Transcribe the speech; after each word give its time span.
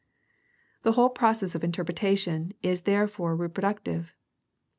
The 0.81 0.93
whole 0.93 1.09
process 1.11 1.53
of 1.53 1.63
interpretation 1.63 2.53
is 2.63 2.81
therefore 2.89 3.37
reproduc 3.37 3.83
tive. 3.83 4.15